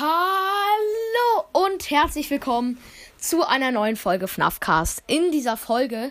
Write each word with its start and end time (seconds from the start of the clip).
Hallo 0.00 1.66
und 1.66 1.90
herzlich 1.90 2.30
willkommen 2.30 2.78
zu 3.18 3.46
einer 3.46 3.70
neuen 3.70 3.96
Folge 3.96 4.28
FNAFcast. 4.28 5.02
In 5.08 5.30
dieser 5.30 5.58
Folge, 5.58 6.10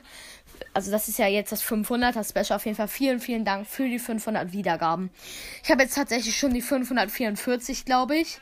also 0.76 0.92
das 0.92 1.08
ist 1.08 1.18
ja 1.18 1.26
jetzt 1.26 1.52
das 1.52 1.64
500er 1.64 2.24
Special, 2.24 2.58
auf 2.58 2.66
jeden 2.68 2.78
Fall 2.78 2.88
vielen, 2.88 3.20
vielen 3.20 3.46
Dank 3.46 3.66
für 3.66 3.90
die 3.90 3.98
500 3.98 4.52
Wiedergaben. 4.52 5.10
Ich 5.64 5.72
habe 5.72 5.82
jetzt 5.82 5.96
tatsächlich 5.96 6.38
schon 6.38 6.54
die 6.54 6.62
544, 6.62 7.84
glaube 7.84 8.18
ich. 8.18 8.38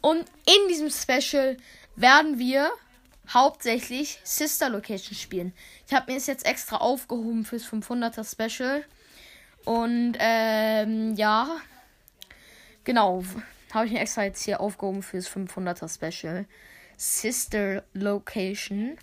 Und 0.00 0.20
in 0.46 0.68
diesem 0.70 0.88
Special 0.88 1.58
werden 1.96 2.38
wir 2.38 2.70
hauptsächlich 3.28 4.18
Sister 4.24 4.70
Location 4.70 5.14
spielen. 5.14 5.52
Ich 5.86 5.92
habe 5.92 6.10
mir 6.10 6.16
es 6.16 6.26
jetzt 6.26 6.46
extra 6.46 6.78
aufgehoben 6.78 7.44
fürs 7.44 7.66
500er 7.66 8.24
Special. 8.24 8.82
Und 9.66 10.16
ähm, 10.20 11.16
ja, 11.16 11.48
genau 12.84 13.22
habe 13.76 13.86
ich 13.86 13.92
mir 13.92 14.00
extra 14.00 14.24
jetzt 14.24 14.42
hier 14.42 14.60
aufgehoben 14.60 15.02
fürs 15.02 15.28
500er 15.28 15.92
Special. 15.92 16.46
Sister 16.96 17.84
Location. 17.92 18.96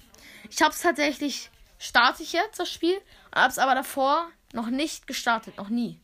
Ich 0.50 0.62
habe 0.62 0.72
es 0.72 0.82
tatsächlich, 0.82 1.52
starte 1.78 2.24
ich 2.24 2.34
jetzt 2.34 2.60
das 2.60 2.72
Spiel, 2.72 3.00
habe 3.34 3.50
es 3.50 3.60
aber 3.60 3.76
davor 3.76 4.30
noch 4.52 4.68
nicht 4.68 5.06
gestartet, 5.08 5.58
noch 5.58 5.70
nie. 5.70 6.00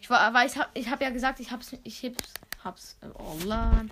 Ich 0.00 0.08
war, 0.10 0.32
weil 0.32 0.46
ich 0.46 0.56
habe 0.56 0.70
ich 0.74 0.88
hab 0.88 1.02
ja 1.02 1.10
gesagt, 1.10 1.40
ich 1.40 1.50
hab's, 1.50 1.76
ich 1.82 2.04
hab's, 2.04 2.34
hab's, 2.64 2.96
oh 3.14 3.34
Mann. 3.46 3.90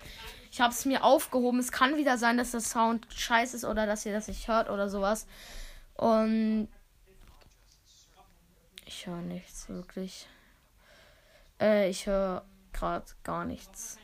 Ich 0.53 0.61
hab's 0.61 0.85
mir 0.85 1.05
aufgehoben. 1.05 1.61
Es 1.61 1.71
kann 1.71 1.97
wieder 1.97 2.19
sein, 2.19 2.37
dass 2.37 2.51
der 2.51 2.61
Sound 2.61 3.07
scheiße 3.11 3.57
ist 3.57 3.65
oder 3.65 3.87
dass 3.87 4.07
ihr 4.07 4.13
das 4.13 4.27
nicht 4.27 4.49
hört 4.49 4.69
oder 4.69 4.89
sowas. 4.89 5.27
Und 5.95 6.69
ich 8.87 9.07
höre 9.07 9.21
nichts 9.21 9.69
wirklich. 9.69 10.27
Äh, 11.61 11.89
ich 11.91 12.07
höre 12.07 12.45
gerade 12.73 13.07
gar 13.23 13.45
nichts. 13.45 13.99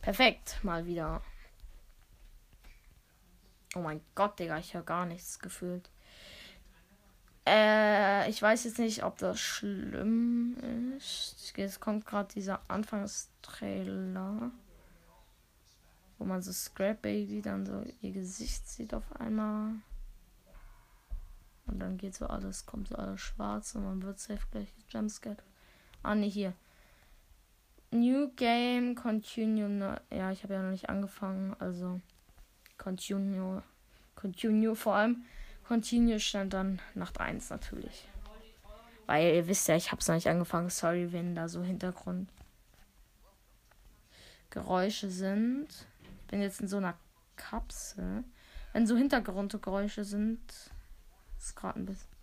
Perfekt, 0.00 0.62
mal 0.62 0.84
wieder. 0.86 1.22
Oh 3.74 3.80
mein 3.80 4.00
Gott, 4.14 4.38
Digga, 4.38 4.58
ich 4.58 4.74
höre 4.74 4.82
gar 4.82 5.06
nichts 5.06 5.38
gefühlt. 5.38 5.90
Äh, 7.46 8.30
ich 8.30 8.40
weiß 8.40 8.64
jetzt 8.64 8.78
nicht, 8.78 9.04
ob 9.04 9.18
das 9.18 9.38
schlimm 9.40 10.56
ist. 10.96 11.52
Es 11.56 11.80
kommt 11.80 12.06
gerade 12.06 12.32
dieser 12.32 12.60
Anfangstrailer, 12.68 14.50
wo 16.18 16.24
man 16.24 16.42
so 16.42 16.52
Scrap 16.52 17.02
Baby 17.02 17.42
dann 17.42 17.66
so 17.66 17.84
ihr 18.00 18.12
Gesicht 18.12 18.68
sieht 18.68 18.94
auf 18.94 19.10
einmal. 19.18 19.72
Und 21.66 21.78
dann 21.78 21.96
geht 21.96 22.14
so 22.14 22.26
alles, 22.26 22.66
kommt 22.66 22.88
so 22.88 22.96
alles 22.96 23.20
schwarz 23.20 23.74
und 23.74 23.84
man 23.84 24.02
wird 24.02 24.18
safe 24.18 24.46
gleich 24.50 24.72
jumpscared. 24.88 25.42
Ah, 26.04 26.14
ne, 26.14 26.26
hier. 26.26 26.52
New 27.90 28.28
Game, 28.36 28.94
Continue. 28.94 29.68
Ne, 29.68 30.00
ja, 30.10 30.30
ich 30.30 30.42
habe 30.42 30.54
ja 30.54 30.62
noch 30.62 30.70
nicht 30.70 30.90
angefangen. 30.90 31.56
Also, 31.58 32.00
Continue. 32.76 33.62
Continue 34.14 34.76
vor 34.76 34.96
allem. 34.96 35.24
Continue 35.66 36.20
stand 36.20 36.52
dann 36.52 36.80
Nacht 36.94 37.18
1 37.18 37.48
natürlich. 37.48 38.06
Weil 39.06 39.34
ihr 39.34 39.46
wisst 39.48 39.66
ja, 39.68 39.76
ich 39.76 39.90
habe 39.90 40.00
es 40.00 40.08
noch 40.08 40.14
nicht 40.14 40.28
angefangen. 40.28 40.68
Sorry, 40.68 41.12
wenn 41.12 41.34
da 41.34 41.48
so 41.48 41.62
Hintergrund 41.62 42.28
Geräusche 44.50 45.10
sind. 45.10 45.66
Ich 46.02 46.26
bin 46.28 46.42
jetzt 46.42 46.60
in 46.60 46.68
so 46.68 46.76
einer 46.76 46.94
Kapsel. 47.36 48.24
Wenn 48.72 48.86
so 48.86 48.96
Hintergrundgeräusche 48.96 50.04
sind, 50.04 50.40
ist 51.38 51.56
gerade 51.56 51.80
ein 51.80 51.86
bisschen 51.86 52.13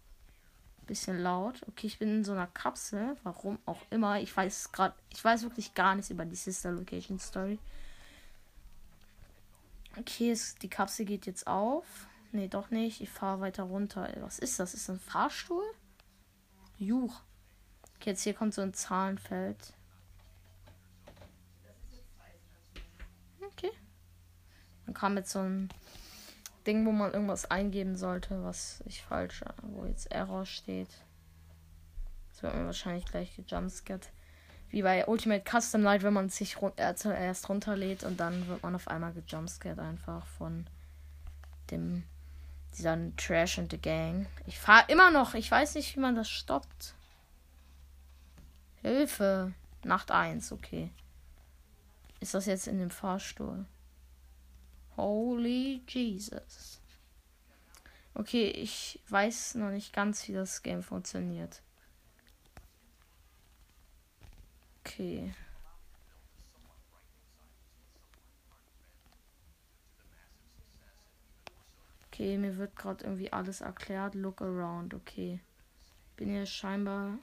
bisschen 0.91 1.23
laut. 1.23 1.61
Okay, 1.69 1.87
ich 1.87 1.99
bin 1.99 2.17
in 2.17 2.23
so 2.25 2.33
einer 2.33 2.47
Kapsel. 2.47 3.15
Warum 3.23 3.59
auch 3.65 3.79
immer. 3.91 4.19
Ich 4.19 4.35
weiß 4.35 4.73
gerade, 4.73 4.93
ich 5.09 5.23
weiß 5.23 5.43
wirklich 5.43 5.73
gar 5.73 5.95
nichts 5.95 6.11
über 6.11 6.25
die 6.25 6.35
Sister 6.35 6.73
Location 6.73 7.17
Story. 7.17 7.59
Okay, 9.97 10.31
es, 10.31 10.55
die 10.55 10.69
Kapsel 10.69 11.05
geht 11.05 11.25
jetzt 11.25 11.47
auf. 11.47 11.85
Nee, 12.33 12.49
doch 12.49 12.71
nicht. 12.71 12.99
Ich 12.99 13.09
fahre 13.09 13.39
weiter 13.39 13.63
runter. 13.63 14.09
Was 14.19 14.37
ist 14.37 14.59
das? 14.59 14.73
Ist 14.73 14.89
das 14.89 14.95
ein 14.95 14.99
Fahrstuhl? 14.99 15.63
Juch. 16.77 17.21
Okay, 17.95 18.09
jetzt 18.09 18.23
hier 18.23 18.33
kommt 18.33 18.53
so 18.53 18.61
ein 18.61 18.73
Zahlenfeld. 18.73 19.73
Okay. 23.41 23.71
Dann 24.85 24.93
kam 24.93 25.15
jetzt 25.15 25.31
so 25.31 25.39
ein 25.39 25.69
Ding, 26.65 26.85
wo 26.85 26.91
man 26.91 27.13
irgendwas 27.13 27.49
eingeben 27.49 27.95
sollte, 27.95 28.43
was 28.43 28.83
ich 28.85 29.01
falsch, 29.01 29.43
wo 29.61 29.85
jetzt 29.85 30.11
Error 30.11 30.45
steht. 30.45 30.89
Das 32.29 32.43
wird 32.43 32.55
mir 32.55 32.65
wahrscheinlich 32.65 33.05
gleich 33.05 33.35
gejumpscared. 33.35 34.09
Wie 34.69 34.83
bei 34.83 35.05
Ultimate 35.07 35.43
Custom 35.43 35.81
Night, 35.81 36.03
wenn 36.03 36.13
man 36.13 36.29
sich 36.29 36.61
run 36.61 36.71
äh, 36.77 36.95
zuerst 36.95 37.49
runterlädt 37.49 38.03
und 38.03 38.19
dann 38.19 38.47
wird 38.47 38.63
man 38.63 38.75
auf 38.75 38.87
einmal 38.87 39.11
gejumpscared 39.11 39.79
einfach 39.79 40.25
von 40.25 40.65
dem 41.71 42.03
dieser 42.77 42.97
Trash 43.17 43.59
and 43.59 43.71
the 43.71 43.77
Gang. 43.77 44.27
Ich 44.45 44.59
fahre 44.59 44.89
immer 44.89 45.11
noch. 45.11 45.33
Ich 45.33 45.51
weiß 45.51 45.75
nicht, 45.75 45.95
wie 45.95 45.99
man 45.99 46.15
das 46.15 46.29
stoppt. 46.29 46.95
Hilfe. 48.81 49.53
Nacht 49.83 50.11
1, 50.11 50.51
okay. 50.51 50.91
Ist 52.19 52.33
das 52.33 52.45
jetzt 52.45 52.67
in 52.67 52.77
dem 52.77 52.91
Fahrstuhl? 52.91 53.65
Holy 55.01 55.81
Jesus. 55.87 56.79
Okay, 58.13 58.49
ich 58.51 58.99
weiß 59.09 59.55
noch 59.55 59.71
nicht 59.71 59.93
ganz, 59.93 60.27
wie 60.27 60.33
das 60.33 60.61
Game 60.61 60.83
funktioniert. 60.83 61.63
Okay. 64.81 65.33
Okay, 72.07 72.37
mir 72.37 72.57
wird 72.57 72.75
gerade 72.75 73.03
irgendwie 73.03 73.33
alles 73.33 73.61
erklärt. 73.61 74.13
Look 74.13 74.43
around, 74.43 74.93
okay. 74.93 75.39
Bin 76.15 76.29
hier 76.29 76.45
scheinbar 76.45 77.17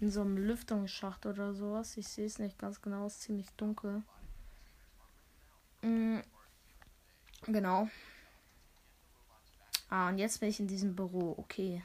in 0.00 0.10
so 0.10 0.22
einem 0.22 0.38
Lüftungsschacht 0.38 1.26
oder 1.26 1.52
sowas. 1.52 1.98
Ich 1.98 2.08
sehe 2.08 2.24
es 2.24 2.38
nicht 2.38 2.58
ganz 2.58 2.80
genau, 2.80 3.04
es 3.04 3.16
ist 3.16 3.22
ziemlich 3.22 3.50
dunkel. 3.58 4.02
Mhm. 5.86 6.22
Genau. 7.46 7.88
Ah, 9.88 10.08
und 10.08 10.18
jetzt 10.18 10.40
bin 10.40 10.48
ich 10.48 10.58
in 10.58 10.66
diesem 10.66 10.96
Büro. 10.96 11.36
Okay. 11.38 11.84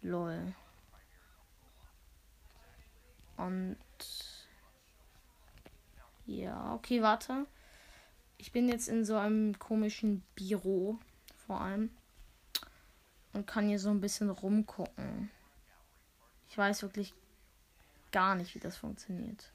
Lol. 0.00 0.52
Und. 3.36 3.76
Ja, 6.26 6.74
okay, 6.74 7.02
warte. 7.02 7.46
Ich 8.38 8.50
bin 8.50 8.68
jetzt 8.68 8.88
in 8.88 9.04
so 9.04 9.16
einem 9.16 9.56
komischen 9.60 10.24
Büro, 10.34 10.98
vor 11.46 11.60
allem. 11.60 11.90
Und 13.32 13.46
kann 13.46 13.68
hier 13.68 13.78
so 13.78 13.90
ein 13.90 14.00
bisschen 14.00 14.28
rumgucken. 14.28 15.30
Ich 16.48 16.58
weiß 16.58 16.82
wirklich 16.82 17.14
gar 18.10 18.34
nicht, 18.34 18.56
wie 18.56 18.60
das 18.60 18.76
funktioniert. 18.76 19.52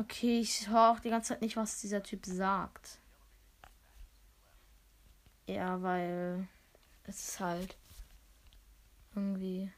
Okay, 0.00 0.38
ich 0.40 0.68
höre 0.68 0.92
auch 0.92 1.00
die 1.00 1.10
ganze 1.10 1.30
Zeit 1.30 1.42
nicht, 1.42 1.56
was 1.56 1.80
dieser 1.80 2.02
Typ 2.02 2.24
sagt. 2.24 3.00
Ja, 5.46 5.82
weil 5.82 6.46
es 7.04 7.20
ist 7.28 7.40
halt 7.40 7.76
irgendwie. 9.14 9.72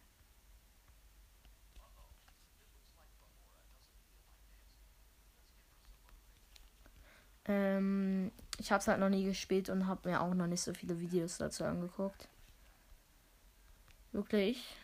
Ähm, 7.46 8.30
ich 8.58 8.70
habe 8.72 8.80
es 8.80 8.88
halt 8.88 9.00
noch 9.00 9.08
nie 9.08 9.24
gespielt 9.24 9.70
und 9.70 9.86
habe 9.86 10.10
mir 10.10 10.20
auch 10.20 10.34
noch 10.34 10.46
nicht 10.46 10.60
so 10.60 10.74
viele 10.74 11.00
Videos 11.00 11.38
dazu 11.38 11.64
angeguckt. 11.64 12.28
Wirklich. 14.12 14.76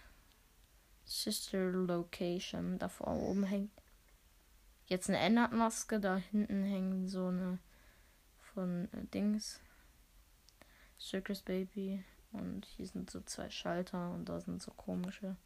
Sister 1.04 1.70
Location. 1.70 2.78
Da 2.78 2.88
vor 2.88 3.08
oben 3.08 3.44
hängt 3.44 3.75
jetzt 4.86 5.08
eine 5.08 5.18
Ennard-Maske. 5.18 6.00
Da 6.00 6.16
hinten 6.16 6.64
hängen 6.64 7.08
so 7.08 7.28
eine 7.28 7.58
von 8.54 8.88
äh, 8.92 9.04
Dings. 9.12 9.60
Circus 10.98 11.42
Baby. 11.42 12.04
Und 12.32 12.64
hier 12.64 12.86
sind 12.86 13.10
so 13.10 13.20
zwei 13.20 13.50
Schalter 13.50 14.10
und 14.10 14.28
da 14.28 14.40
sind 14.40 14.62
so 14.62 14.70
komische 14.72 15.36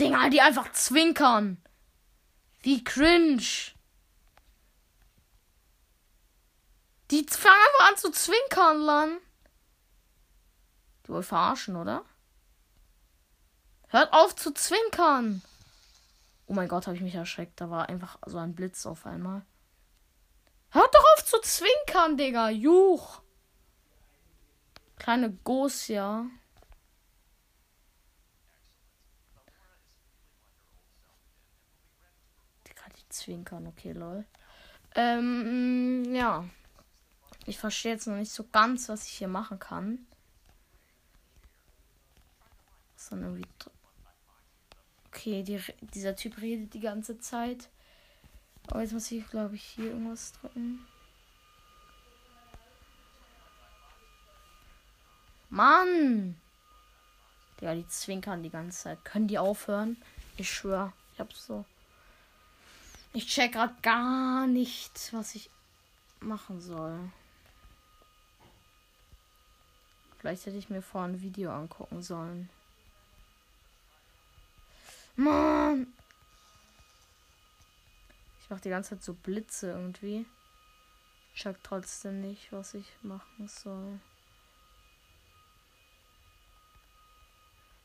Dinger, 0.00 0.30
die 0.30 0.40
einfach 0.40 0.72
zwinkern. 0.72 1.58
Wie 2.62 2.82
cringe. 2.82 3.72
Die 7.10 7.26
fangen 7.28 7.54
einfach 7.54 7.90
an 7.90 7.96
zu 7.98 8.10
zwinkern, 8.10 8.80
Lan. 8.80 9.18
Die 11.04 11.10
wollen 11.10 11.22
verarschen, 11.22 11.76
oder? 11.76 12.04
Hört 13.88 14.12
auf 14.12 14.34
zu 14.34 14.52
zwinkern. 14.52 15.42
Oh 16.52 16.54
mein 16.54 16.68
Gott, 16.68 16.86
habe 16.86 16.94
ich 16.94 17.02
mich 17.02 17.14
erschreckt. 17.14 17.62
Da 17.62 17.70
war 17.70 17.88
einfach 17.88 18.18
so 18.26 18.36
ein 18.36 18.54
Blitz 18.54 18.84
auf 18.84 19.06
einmal. 19.06 19.40
Hört 20.68 20.94
doch 20.94 21.04
auf 21.14 21.24
zu 21.24 21.40
zwinkern, 21.40 22.18
Digga. 22.18 22.50
Juch. 22.50 23.22
Kleine 24.98 25.32
Gosia. 25.32 26.26
Digga, 32.68 32.82
die 32.98 33.08
zwinkern. 33.08 33.68
Okay, 33.68 33.92
lol. 33.92 34.26
Ähm, 34.94 36.04
ja. 36.14 36.44
Ich 37.46 37.56
verstehe 37.58 37.92
jetzt 37.92 38.06
noch 38.06 38.16
nicht 38.16 38.30
so 38.30 38.44
ganz, 38.52 38.90
was 38.90 39.06
ich 39.06 39.12
hier 39.12 39.28
machen 39.28 39.58
kann. 39.58 40.06
Was 42.94 43.10
irgendwie 43.10 43.46
Okay, 45.12 45.42
die, 45.42 45.60
dieser 45.80 46.16
Typ 46.16 46.40
redet 46.40 46.72
die 46.72 46.80
ganze 46.80 47.18
Zeit. 47.18 47.68
Aber 48.68 48.80
jetzt 48.80 48.92
muss 48.92 49.10
ich, 49.10 49.28
glaube 49.28 49.56
ich, 49.56 49.62
hier 49.62 49.86
irgendwas 49.86 50.32
drücken. 50.32 50.86
Mann! 55.50 56.36
Ja, 57.60 57.74
die 57.74 57.86
zwinkern 57.86 58.42
die 58.42 58.50
ganze 58.50 58.84
Zeit. 58.84 59.04
Können 59.04 59.28
die 59.28 59.38
aufhören? 59.38 59.96
Ich 60.36 60.50
schwöre. 60.50 60.92
Ich 61.12 61.20
hab 61.20 61.32
so. 61.32 61.64
Ich 63.12 63.26
check 63.26 63.52
grad 63.52 63.82
gar 63.82 64.46
nicht, 64.46 65.12
was 65.12 65.34
ich 65.34 65.50
machen 66.20 66.60
soll. 66.60 66.98
Vielleicht 70.18 70.46
hätte 70.46 70.56
ich 70.56 70.70
mir 70.70 70.80
vorher 70.80 71.10
ein 71.10 71.20
Video 71.20 71.52
angucken 71.52 72.00
sollen. 72.02 72.48
Mann! 75.16 75.92
Ich 78.40 78.50
mache 78.50 78.60
die 78.60 78.70
ganze 78.70 78.90
Zeit 78.90 79.02
so 79.02 79.14
Blitze 79.14 79.70
irgendwie. 79.70 80.26
Ich 81.34 81.40
check 81.42 81.56
trotzdem 81.62 82.20
nicht, 82.20 82.52
was 82.52 82.74
ich 82.74 82.86
machen 83.02 83.48
soll. 83.48 84.00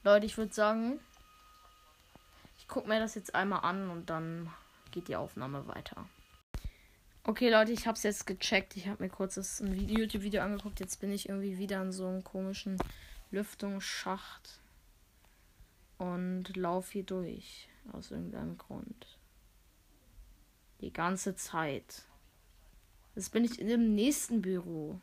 Leute, 0.03 0.25
ich 0.25 0.38
würde 0.38 0.53
sagen, 0.53 1.00
ich 2.57 2.68
gucke 2.68 2.88
mir 2.88 3.00
das 3.00 3.15
jetzt 3.15 3.35
einmal 3.35 3.62
an 3.62 3.89
und 3.89 4.09
dann 4.09 4.51
geht 4.91 5.07
die 5.07 5.15
Aufnahme 5.15 5.68
weiter. 5.68 6.07
Okay, 7.23 7.50
Leute, 7.50 7.73
ich 7.73 7.88
habe 7.88 7.97
es 7.97 8.03
jetzt 8.03 8.25
gecheckt. 8.25 8.77
Ich 8.77 8.88
habe 8.88 9.03
mir 9.03 9.09
kurz 9.09 9.35
das 9.35 9.59
YouTube-Video 9.59 10.41
angeguckt. 10.41 10.80
Jetzt 10.80 11.01
bin 11.01 11.12
ich 11.12 11.27
irgendwie 11.27 11.57
wieder 11.57 11.81
in 11.81 11.91
so 11.91 12.07
einem 12.07 12.23
komischen 12.23 12.77
Lüftungsschacht 13.31 14.59
und 15.97 16.55
laufe 16.55 16.94
hier 16.94 17.03
durch. 17.03 17.69
Aus 17.94 18.11
irgendeinem 18.11 18.57
Grund. 18.57 19.17
Die 20.81 20.91
ganze 20.91 21.35
Zeit. 21.35 22.03
Jetzt 23.15 23.31
bin 23.31 23.45
ich 23.45 23.59
in 23.59 23.67
dem 23.67 23.95
nächsten 23.95 24.41
Büro. 24.41 24.99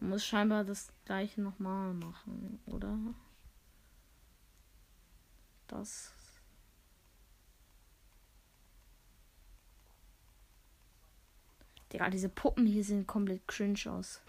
Man 0.00 0.10
muss 0.10 0.24
scheinbar 0.24 0.64
das 0.64 0.88
gleiche 1.04 1.40
nochmal 1.40 1.94
machen, 1.94 2.58
oder? 2.66 2.98
Das. 5.68 6.12
Digga, 11.92 12.10
diese 12.10 12.28
Puppen 12.28 12.66
hier 12.66 12.82
sehen 12.82 13.06
komplett 13.06 13.46
cringe 13.46 13.78
aus. 13.86 14.20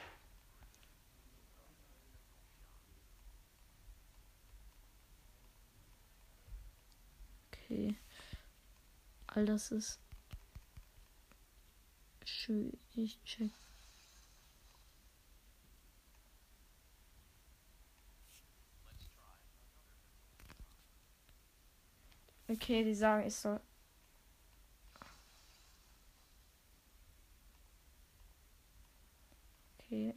Okay. 7.51 7.95
All 9.35 9.45
das 9.45 9.69
ist 9.71 9.99
schön. 12.23 12.71
Ich 12.95 13.21
check 13.25 13.51
Okay, 22.47 22.83
die 22.83 22.93
sagen, 22.95 23.27
ich 23.27 23.35
soll. 23.35 23.59
Okay. 29.79 30.13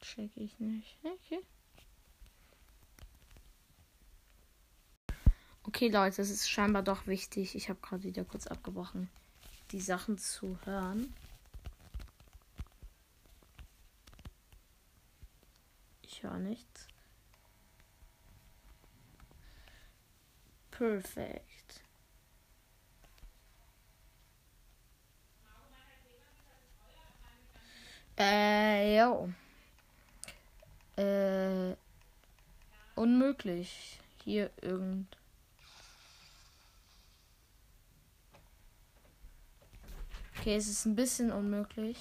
Check 0.00 0.36
ich 0.36 0.60
nicht. 0.60 0.98
Okay. 1.02 1.40
Okay, 5.72 5.86
Leute, 5.86 6.20
es 6.20 6.30
ist 6.30 6.50
scheinbar 6.50 6.82
doch 6.82 7.06
wichtig. 7.06 7.54
Ich 7.54 7.68
habe 7.68 7.78
gerade 7.80 8.02
wieder 8.02 8.24
kurz 8.24 8.48
abgebrochen, 8.48 9.08
die 9.70 9.80
Sachen 9.80 10.18
zu 10.18 10.58
hören. 10.64 11.14
Ich 16.02 16.24
höre 16.24 16.40
nichts. 16.40 16.88
Perfekt. 20.72 21.84
Äh, 28.18 28.96
ja. 28.96 29.28
Äh, 30.96 31.76
unmöglich. 32.96 34.00
Hier 34.24 34.50
irgend. 34.62 35.19
Okay, 40.40 40.56
es 40.56 40.68
ist 40.68 40.86
ein 40.86 40.96
bisschen 40.96 41.32
unmöglich. 41.32 41.98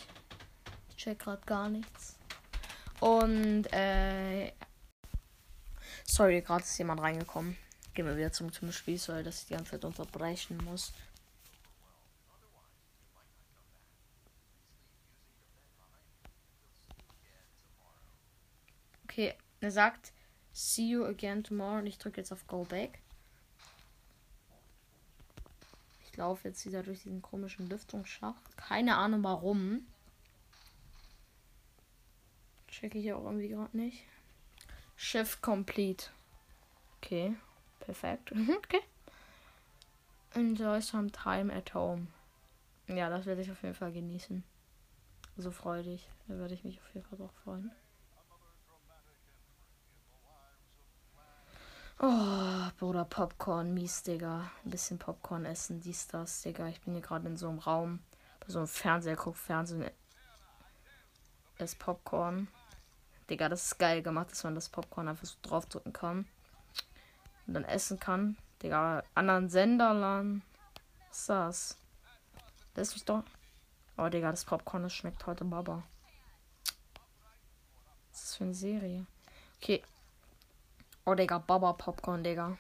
Ich 0.88 0.96
check 0.96 1.20
gerade 1.20 1.46
gar 1.46 1.68
nichts. 1.68 2.18
Und, 3.02 3.66
äh. 3.74 4.54
Sorry, 6.06 6.40
gerade 6.42 6.64
ist 6.64 6.78
jemand 6.78 7.02
reingekommen. 7.02 7.58
Gehen 7.94 8.06
wir 8.06 8.16
wieder 8.16 8.32
zum, 8.32 8.54
zum 8.54 8.72
Spiel, 8.72 8.98
weil 9.08 9.26
das 9.26 9.46
die 9.46 9.56
ganze 9.56 9.72
Zeit 9.72 9.84
unterbrechen 9.84 10.56
muss. 10.64 10.94
Okay, 19.04 19.36
er 19.60 19.72
sagt, 19.72 20.14
see 20.54 20.92
you 20.92 21.04
again 21.04 21.44
tomorrow 21.44 21.80
und 21.80 21.88
ich 21.88 21.98
drücke 21.98 22.22
jetzt 22.22 22.32
auf 22.32 22.48
Go 22.48 22.64
Back. 22.64 23.02
Ich 26.06 26.09
laufe 26.20 26.48
jetzt 26.48 26.66
wieder 26.66 26.84
durch 26.84 27.04
diesen 27.04 27.22
komischen 27.22 27.68
Lüftungsschacht. 27.68 28.58
Keine 28.58 28.98
Ahnung 28.98 29.24
warum. 29.24 29.88
Check 32.68 32.94
ich 32.96 33.12
auch 33.14 33.24
irgendwie 33.24 33.50
gerade 33.50 33.76
nicht. 33.76 34.04
Shift 34.96 35.42
complete. 35.42 36.10
Okay. 36.98 37.36
Perfekt. 37.80 38.32
Okay. 38.58 38.82
Enjoy 40.36 40.80
some 40.80 41.12
time 41.12 41.52
at 41.52 41.74
home. 41.74 42.06
Ja, 42.88 43.10
das 43.10 43.26
werde 43.26 43.42
ich 43.42 43.50
auf 43.50 43.64
jeden 43.64 43.74
Fall 43.74 43.92
genießen. 43.92 44.44
So 45.38 45.50
freudig. 45.50 46.08
Da 46.28 46.38
werde 46.38 46.54
ich 46.54 46.64
mich 46.64 46.80
auf 46.80 46.94
jeden 46.94 47.08
Fall 47.08 47.18
drauf 47.18 47.32
freuen. 47.44 47.72
Oh, 52.02 52.70
Bruder, 52.78 53.04
Popcorn, 53.04 53.74
mies, 53.74 54.04
Digga. 54.04 54.50
Ein 54.64 54.72
bisschen 54.72 54.98
Popcorn 54.98 55.44
essen, 55.44 55.82
dies, 55.82 56.08
das, 56.08 56.44
Digga. 56.44 56.70
Ich 56.70 56.80
bin 56.80 56.94
hier 56.94 57.02
gerade 57.02 57.28
in 57.28 57.36
so 57.36 57.50
einem 57.50 57.60
Raum. 57.60 58.00
Bei 58.40 58.48
so 58.48 58.60
einem 58.60 58.70
Fernseher, 58.70 59.18
guck 59.18 59.36
Fernsehen. 59.36 59.92
Ist 61.58 61.78
Popcorn. 61.78 62.48
Digga, 63.30 63.50
das 63.50 63.66
ist 63.66 63.80
geil 63.80 64.02
gemacht, 64.02 64.32
dass 64.32 64.46
man 64.46 64.56
das 64.56 64.70
Popcorn 64.70 65.10
einfach 65.10 65.26
so 65.26 65.36
draufdrücken 65.42 65.92
kann 65.92 66.26
und 67.48 67.54
dann 67.54 67.66
essen 67.66 68.00
kann. 68.00 68.38
Digga, 68.64 69.04
anderen 69.14 69.50
Sender 69.50 69.94
lang. 69.94 70.42
Was 71.10 71.20
ist 71.20 71.30
das? 71.30 71.78
Lass 72.76 72.94
mich 72.94 73.04
doch. 73.04 73.24
Oh, 73.98 74.08
Digga, 74.08 74.32
das 74.32 74.46
Popcorn, 74.46 74.84
das 74.84 74.94
schmeckt 74.94 75.26
heute 75.28 75.44
Baba. 75.44 75.84
Was 78.10 78.20
ist 78.20 78.24
das 78.24 78.36
für 78.38 78.44
eine 78.46 78.54
Serie? 78.54 79.06
Okay. 79.58 79.84
Oh, 81.06 81.16
Digga, 81.16 81.40
Baba 81.40 81.74
Popcorn, 81.74 82.24
Digga. 82.24 82.58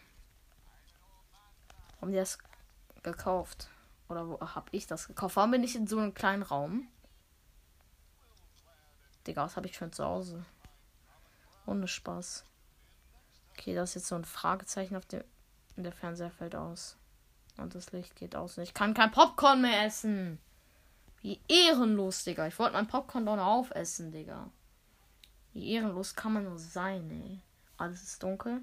Haben 2.02 2.12
die 2.12 2.18
das 2.18 2.38
gekauft? 3.04 3.70
Oder 4.08 4.28
wo 4.28 4.40
hab 4.40 4.70
ich 4.72 4.88
das 4.88 5.08
gekauft? 5.08 5.36
Warum 5.36 5.52
bin 5.52 5.64
ich 5.64 5.76
in 5.76 5.88
so 5.88 6.00
einem 6.00 6.14
kleinen 6.14 6.44
Raum? 6.44 6.88
Digga, 9.28 9.44
was 9.44 9.56
habe 9.56 9.68
ich 9.68 9.76
schon 9.76 9.92
zu 9.92 10.04
Hause? 10.04 10.46
Ohne 11.66 11.88
Spaß. 11.88 12.46
Okay, 13.54 13.76
da 13.76 13.84
ist 13.84 13.96
jetzt 13.96 14.08
so 14.08 14.16
ein 14.16 14.26
Fragezeichen 14.26 14.96
auf 14.96 15.06
dem. 15.06 15.24
Der 15.76 15.92
Fernseher 15.92 16.32
fällt 16.32 16.56
aus. 16.56 16.98
Und 17.58 17.76
das 17.76 17.92
Licht 17.92 18.16
geht 18.16 18.36
aus. 18.36 18.58
Und 18.58 18.64
ich 18.64 18.74
kann 18.74 18.94
kein 18.94 19.12
Popcorn 19.12 19.62
mehr 19.62 19.86
essen. 19.86 20.40
Wie 21.22 21.42
ehrenlos, 21.48 22.24
Digga. 22.24 22.48
Ich 22.48 22.58
wollte 22.58 22.74
mein 22.74 22.88
Popcorn 22.88 23.26
doch 23.26 23.36
noch 23.36 23.46
aufessen, 23.46 24.12
Digga. 24.12 24.50
Wie 25.54 25.72
ehrenlos 25.74 26.16
kann 26.16 26.34
man 26.34 26.46
nur 26.46 26.58
sein, 26.58 27.10
ey. 27.12 27.42
Alles 27.80 28.04
ist 28.04 28.22
dunkel. 28.22 28.62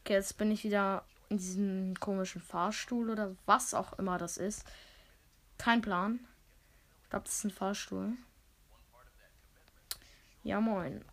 Okay, 0.00 0.12
jetzt 0.12 0.38
bin 0.38 0.52
ich 0.52 0.62
wieder 0.62 1.04
in 1.30 1.38
diesem 1.38 1.94
komischen 1.98 2.40
Fahrstuhl 2.40 3.10
oder 3.10 3.34
was 3.46 3.74
auch 3.74 3.94
immer 3.94 4.18
das 4.18 4.36
ist. 4.36 4.64
Kein 5.58 5.82
Plan 5.82 6.20
glaube, 7.14 7.26
das 7.26 7.36
ist 7.36 7.44
ein 7.44 7.50
Fahrstuhl. 7.52 8.16
Ja, 10.42 10.60
moin. 10.60 11.04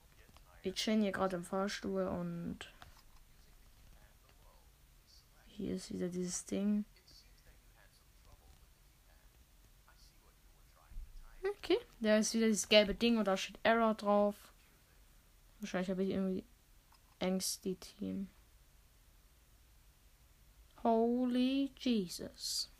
Wir 0.63 0.74
chillen 0.74 1.03
hier 1.03 1.12
gerade 1.12 1.36
im 1.36 1.43
Fahrstuhl 1.43 2.07
und 2.07 2.74
hier 5.45 5.75
ist 5.75 5.93
wieder 5.93 6.10
dieses 6.10 6.45
Ding. 6.45 6.86
Okay, 11.57 11.77
da 12.01 12.17
ist 12.17 12.34
wieder 12.34 12.48
dieses 12.48 12.67
gelbe 12.67 12.96
Ding 12.96 13.17
und 13.17 13.25
da 13.25 13.38
steht 13.38 13.60
Error 13.63 13.93
drauf. 13.93 14.36
Wahrscheinlich 15.60 15.89
habe 15.89 16.03
ich 16.03 16.10
irgendwie 16.10 16.43
Angsty 17.20 17.75
Team. 17.75 18.27
Holy 20.84 21.72
Jesus. 21.77 22.72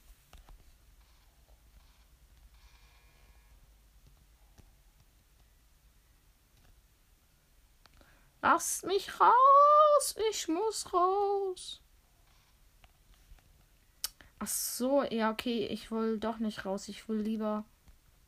Lasst 8.42 8.86
mich 8.86 9.20
raus. 9.20 10.16
Ich 10.32 10.48
muss 10.48 10.92
raus. 10.92 11.80
Ach 14.40 14.48
so, 14.48 15.04
ja, 15.04 15.30
okay. 15.30 15.68
Ich 15.68 15.92
will 15.92 16.18
doch 16.18 16.40
nicht 16.40 16.66
raus. 16.66 16.88
Ich 16.88 17.08
will 17.08 17.20
lieber 17.20 17.66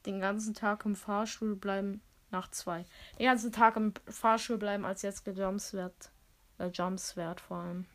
den 0.05 0.19
ganzen 0.19 0.53
Tag 0.53 0.86
im 0.86 0.95
Fahrstuhl 0.95 1.55
bleiben. 1.55 2.01
Nach 2.31 2.50
zwei. 2.50 2.86
Den 3.19 3.27
ganzen 3.27 3.51
Tag 3.51 3.75
im 3.75 3.93
Fahrstuhl 4.07 4.57
bleiben, 4.57 4.86
als 4.86 5.03
jetzt 5.03 5.24
gejumps 5.24 5.74
wird. 5.74 6.10
Äh, 6.57 6.67
Jumps 6.67 7.15
wird 7.15 7.41
vor 7.41 7.57
allem. 7.57 7.86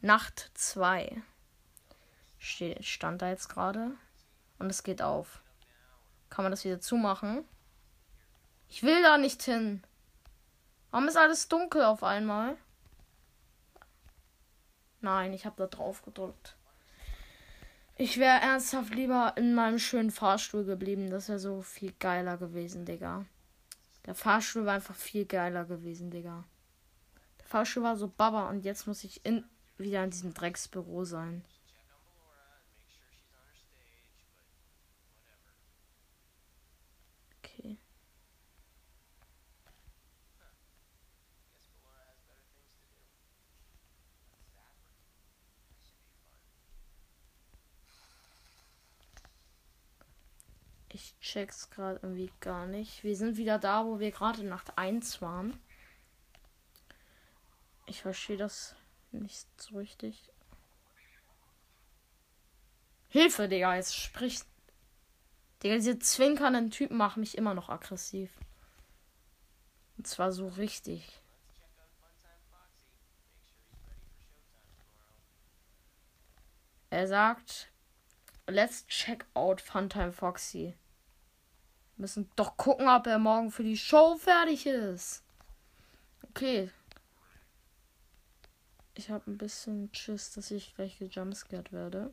Nacht 0.00 0.50
2. 0.54 1.22
Stand 2.38 3.22
da 3.22 3.28
jetzt 3.28 3.48
gerade. 3.48 3.92
Und 4.58 4.70
es 4.70 4.82
geht 4.82 5.02
auf. 5.02 5.40
Kann 6.30 6.44
man 6.44 6.52
das 6.52 6.64
wieder 6.64 6.80
zumachen? 6.80 7.44
Ich 8.68 8.82
will 8.82 9.02
da 9.02 9.18
nicht 9.18 9.42
hin. 9.42 9.82
Warum 10.90 11.08
ist 11.08 11.16
alles 11.16 11.48
dunkel 11.48 11.84
auf 11.84 12.02
einmal? 12.02 12.56
Nein, 15.00 15.32
ich 15.32 15.46
habe 15.46 15.56
da 15.56 15.66
drauf 15.66 16.02
gedrückt. 16.02 16.56
Ich 17.98 18.18
wäre 18.18 18.40
ernsthaft 18.40 18.94
lieber 18.94 19.32
in 19.36 19.54
meinem 19.54 19.78
schönen 19.78 20.10
Fahrstuhl 20.10 20.64
geblieben. 20.64 21.08
Das 21.08 21.30
wäre 21.30 21.38
so 21.38 21.62
viel 21.62 21.94
geiler 21.98 22.36
gewesen, 22.36 22.84
Digga. 22.84 23.24
Der 24.04 24.14
Fahrstuhl 24.14 24.66
war 24.66 24.74
einfach 24.74 24.94
viel 24.94 25.24
geiler 25.24 25.64
gewesen, 25.64 26.10
Digga. 26.10 26.44
Der 27.40 27.46
Fahrstuhl 27.46 27.82
war 27.82 27.96
so 27.96 28.12
baba 28.14 28.50
und 28.50 28.66
jetzt 28.66 28.86
muss 28.86 29.02
ich 29.02 29.24
in, 29.24 29.44
wieder 29.78 30.04
in 30.04 30.10
diesem 30.10 30.34
Drecksbüro 30.34 31.04
sein. 31.04 31.42
Ich 50.96 51.14
check's 51.20 51.68
gerade 51.68 52.00
irgendwie 52.02 52.32
gar 52.40 52.64
nicht. 52.66 53.04
Wir 53.04 53.14
sind 53.16 53.36
wieder 53.36 53.58
da, 53.58 53.84
wo 53.84 53.98
wir 53.98 54.10
gerade 54.12 54.42
Nacht 54.42 54.78
1 54.78 55.20
waren. 55.20 55.60
Ich 57.84 58.00
verstehe 58.00 58.38
das 58.38 58.74
nicht 59.12 59.46
so 59.60 59.76
richtig. 59.76 60.32
Hilfe, 63.08 63.46
Digga, 63.46 63.76
jetzt 63.76 63.94
spricht. 63.94 64.46
Digga, 65.62 65.74
diese 65.74 65.98
zwinkernden 65.98 66.70
Typen 66.70 66.96
machen 66.96 67.20
mich 67.20 67.36
immer 67.36 67.52
noch 67.52 67.68
aggressiv. 67.68 68.30
Und 69.98 70.06
zwar 70.06 70.32
so 70.32 70.48
richtig. 70.48 71.20
Er 76.88 77.06
sagt, 77.06 77.70
let's 78.46 78.86
check 78.86 79.26
out 79.34 79.60
Funtime 79.60 80.12
Foxy 80.12 80.74
müssen 81.96 82.30
doch 82.36 82.56
gucken, 82.56 82.88
ob 82.88 83.06
er 83.06 83.18
morgen 83.18 83.50
für 83.50 83.64
die 83.64 83.76
Show 83.76 84.16
fertig 84.16 84.66
ist. 84.66 85.22
Okay. 86.30 86.70
Ich 88.94 89.10
habe 89.10 89.30
ein 89.30 89.38
bisschen 89.38 89.90
Schiss, 89.92 90.32
dass 90.32 90.50
ich 90.50 90.74
gleich 90.74 90.98
gejumpscared 90.98 91.72
werde. 91.72 92.12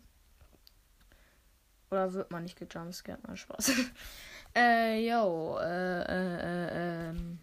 Oder 1.91 2.11
wird 2.13 2.31
man 2.31 2.43
nicht 2.43 2.57
gejumpscared? 2.57 3.25
Mal 3.27 3.37
Spaß. 3.37 3.71
äh, 4.55 5.07
yo, 5.07 5.57
äh, 5.59 6.01
äh, 6.01 6.37
äh, 6.39 7.09
ähm. 7.09 7.39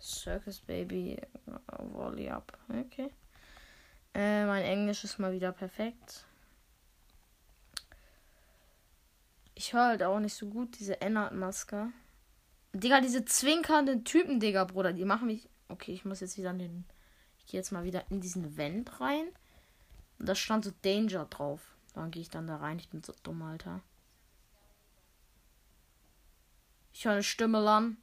Circus 0.00 0.60
Baby, 0.60 1.20
Volley 1.78 2.28
up. 2.28 2.56
Okay. 2.68 3.10
Äh, 4.14 4.44
mein 4.46 4.64
Englisch 4.64 5.04
ist 5.04 5.18
mal 5.18 5.32
wieder 5.32 5.52
perfekt. 5.52 6.26
Ich 9.60 9.74
höre 9.74 9.88
halt 9.88 10.02
auch 10.02 10.20
nicht 10.20 10.32
so 10.32 10.46
gut 10.46 10.78
diese 10.78 11.02
Ennard-Maske. 11.02 11.92
Digga, 12.72 13.02
diese 13.02 13.26
zwinkernden 13.26 14.06
Typen, 14.06 14.40
Digga, 14.40 14.64
Bruder, 14.64 14.94
die 14.94 15.04
machen 15.04 15.26
mich. 15.26 15.50
Okay, 15.68 15.92
ich 15.92 16.06
muss 16.06 16.20
jetzt 16.20 16.38
wieder 16.38 16.52
in 16.52 16.58
den. 16.60 16.84
Ich 17.38 17.44
gehe 17.44 17.60
jetzt 17.60 17.70
mal 17.70 17.84
wieder 17.84 18.10
in 18.10 18.22
diesen 18.22 18.56
Vent 18.56 19.02
rein. 19.02 19.26
Und 20.18 20.26
da 20.30 20.34
stand 20.34 20.64
so 20.64 20.72
Danger 20.80 21.26
drauf. 21.26 21.60
Dann 21.92 22.10
gehe 22.10 22.22
ich 22.22 22.30
dann 22.30 22.46
da 22.46 22.56
rein. 22.56 22.78
Ich 22.78 22.88
bin 22.88 23.02
so 23.02 23.12
dumm, 23.22 23.42
Alter. 23.42 23.82
Ich 26.94 27.04
höre 27.04 27.12
eine 27.12 27.22
Stimme 27.22 27.60
lang. 27.60 27.98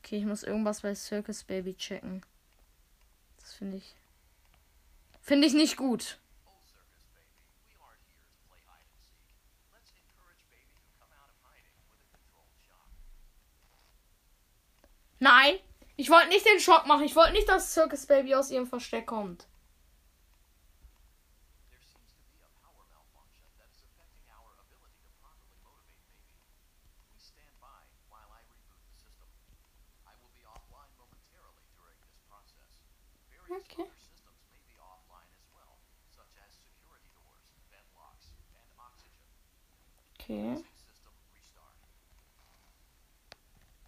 Okay, 0.00 0.18
ich 0.18 0.26
muss 0.26 0.42
irgendwas 0.42 0.82
bei 0.82 0.94
Circus 0.94 1.44
Baby 1.44 1.74
checken 1.74 2.22
finde 3.62 3.76
ich. 3.76 3.94
Finde 5.20 5.46
ich 5.46 5.54
nicht 5.54 5.76
gut. 5.76 6.18
Nein, 15.20 15.60
ich 15.96 16.10
wollte 16.10 16.28
nicht 16.30 16.44
den 16.44 16.58
Schock 16.58 16.86
machen. 16.86 17.04
Ich 17.04 17.14
wollte 17.14 17.34
nicht, 17.34 17.48
dass 17.48 17.72
Circus 17.72 18.06
Baby 18.06 18.34
aus 18.34 18.50
ihrem 18.50 18.66
Versteck 18.66 19.06
kommt. 19.06 19.46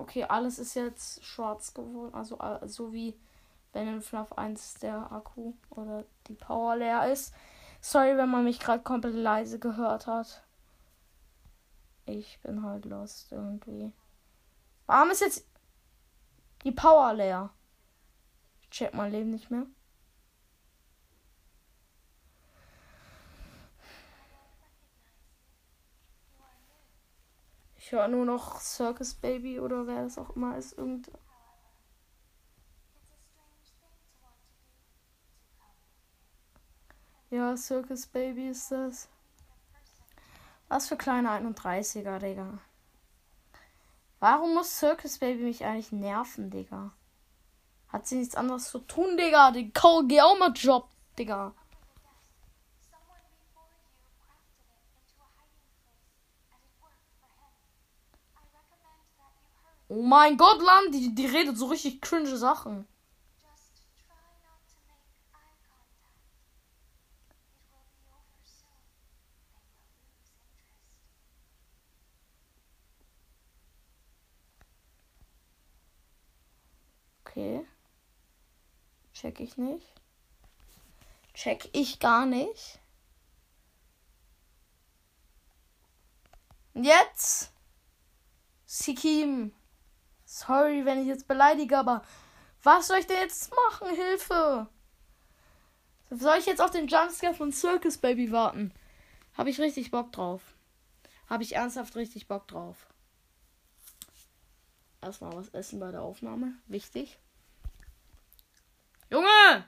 Okay, 0.04 0.24
alles 0.24 0.58
ist 0.58 0.74
jetzt 0.74 1.24
schwarz 1.24 1.72
geworden. 1.72 2.14
Also 2.14 2.38
so 2.66 2.92
wie 2.92 3.18
wenn 3.72 3.88
in 3.88 4.02
FNAF 4.02 4.34
1 4.34 4.74
der 4.74 5.10
Akku 5.10 5.54
oder 5.70 6.04
die 6.26 6.34
Power 6.34 6.76
leer 6.76 7.10
ist. 7.10 7.32
Sorry, 7.80 8.14
wenn 8.18 8.28
man 8.28 8.44
mich 8.44 8.60
gerade 8.60 8.82
komplett 8.82 9.14
leise 9.14 9.58
gehört 9.58 10.06
hat. 10.06 10.44
Ich 12.04 12.38
bin 12.42 12.62
halt 12.62 12.84
lost 12.84 13.32
irgendwie. 13.32 13.92
Warum 14.84 15.10
ist 15.10 15.22
jetzt 15.22 15.46
die 16.64 16.72
Power 16.72 17.14
leer? 17.14 17.48
check 18.70 18.92
mein 18.92 19.10
Leben 19.10 19.30
nicht 19.30 19.50
mehr. 19.50 19.64
Ich 27.84 27.92
höre 27.92 28.08
nur 28.08 28.24
noch 28.24 28.62
Circus 28.62 29.12
Baby 29.12 29.60
oder 29.60 29.86
wer 29.86 30.04
das 30.04 30.16
auch 30.16 30.34
immer 30.36 30.56
ist. 30.56 30.72
Irgend 30.78 31.10
ja, 37.28 37.54
Circus 37.58 38.06
Baby 38.06 38.48
ist 38.48 38.70
das. 38.70 39.10
Was 40.68 40.88
für 40.88 40.96
kleine 40.96 41.28
31er, 41.28 42.18
Digga. 42.20 42.56
Warum 44.18 44.54
muss 44.54 44.78
Circus 44.78 45.18
Baby 45.18 45.42
mich 45.42 45.66
eigentlich 45.66 45.92
nerven, 45.92 46.48
Digga? 46.48 46.90
Hat 47.88 48.06
sie 48.06 48.16
nichts 48.16 48.34
anderes 48.34 48.70
zu 48.70 48.78
tun, 48.78 49.18
Digga. 49.18 49.50
Den 49.50 49.74
Cole 49.74 50.06
geh 50.06 50.22
Job, 50.54 50.88
Digga. 51.18 51.52
Oh 59.88 60.02
mein 60.02 60.36
Gott, 60.36 60.60
Land, 60.62 60.94
die, 60.94 61.14
die 61.14 61.26
redet 61.26 61.56
so 61.58 61.66
richtig 61.66 62.00
cringe 62.00 62.36
Sachen. 62.36 62.86
Okay. 77.36 77.66
Check 79.12 79.40
ich 79.40 79.56
nicht. 79.56 79.92
Check 81.34 81.68
ich 81.72 81.98
gar 81.98 82.26
nicht. 82.26 82.78
Jetzt? 86.74 87.52
Sikim. 88.66 89.52
Sorry, 90.34 90.84
wenn 90.84 91.00
ich 91.00 91.06
jetzt 91.06 91.28
beleidige, 91.28 91.78
aber 91.78 92.04
was 92.64 92.88
soll 92.88 92.98
ich 92.98 93.06
denn 93.06 93.20
jetzt 93.20 93.52
machen? 93.54 93.94
Hilfe! 93.94 94.66
Soll 96.10 96.38
ich 96.38 96.46
jetzt 96.46 96.60
auf 96.60 96.72
den 96.72 96.88
Jumpscare 96.88 97.34
von 97.34 97.52
Circus 97.52 97.98
Baby 97.98 98.32
warten? 98.32 98.72
Habe 99.34 99.50
ich 99.50 99.60
richtig 99.60 99.92
Bock 99.92 100.10
drauf. 100.10 100.42
Habe 101.30 101.44
ich 101.44 101.54
ernsthaft 101.54 101.94
richtig 101.94 102.26
Bock 102.26 102.48
drauf. 102.48 102.88
Erstmal 105.00 105.36
was 105.36 105.50
essen 105.50 105.78
bei 105.78 105.92
der 105.92 106.02
Aufnahme. 106.02 106.54
Wichtig. 106.66 107.16
Junge! 109.10 109.64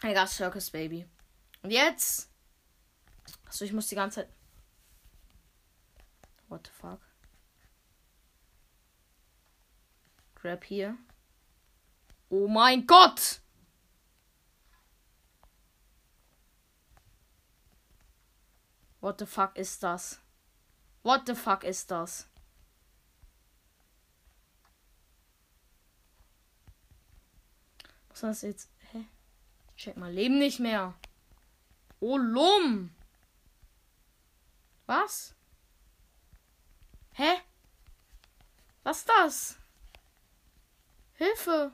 Got 0.00 0.28
Circus 0.30 0.70
Baby. 0.70 1.06
Und 1.62 1.72
jetzt? 1.72 2.30
Achso, 3.46 3.66
ich 3.66 3.74
muss 3.74 3.88
die 3.88 3.96
ganze 3.96 4.22
Zeit. 4.22 4.30
What 6.48 6.66
the 6.66 6.72
fuck? 6.72 7.07
Grab 10.48 10.64
hier. 10.64 10.96
Oh 12.30 12.48
mein 12.48 12.86
Gott! 12.86 13.42
What 19.00 19.18
the 19.18 19.26
fuck 19.26 19.58
ist 19.58 19.82
das? 19.82 20.20
What 21.02 21.26
the 21.26 21.34
fuck 21.34 21.64
ist 21.64 21.90
das? 21.90 22.30
Was 28.08 28.16
ist 28.16 28.22
das 28.22 28.40
jetzt? 28.40 28.70
Hä? 28.92 29.04
Check 29.76 29.98
mal 29.98 30.10
Leben 30.10 30.38
nicht 30.38 30.60
mehr. 30.60 30.94
Oh 32.00 32.16
Lum. 32.16 32.88
Was? 34.86 35.34
Hä? 37.12 37.36
Was 38.82 39.00
ist 39.00 39.08
das? 39.10 39.58
Hilfe! 41.18 41.72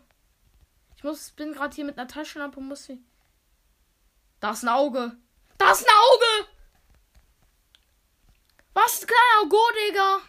Ich 0.97 1.05
muss, 1.05 1.33
bin 1.33 1.53
gerade 1.53 1.75
hier 1.75 1.85
mit 1.85 1.99
einer 1.99 2.09
Taschenlampe 2.09 2.59
und 2.59 2.69
muss. 2.69 2.89
Da 4.41 4.53
ist 4.53 4.63
ein 4.63 4.71
Auge! 4.71 5.19
Da 5.59 5.71
ist 5.71 5.87
ein 5.87 5.95
Auge! 5.95 6.49
Was? 8.73 9.07
Kleiner 9.07 9.49
Go, 9.51 9.61
Digga! 9.87 10.21